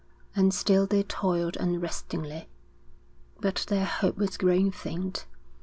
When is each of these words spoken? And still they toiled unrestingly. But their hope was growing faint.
And 0.35 0.51
still 0.51 0.87
they 0.87 1.03
toiled 1.03 1.57
unrestingly. 1.57 2.49
But 3.39 3.67
their 3.69 3.85
hope 3.85 4.17
was 4.17 4.35
growing 4.35 4.71
faint. 4.71 5.27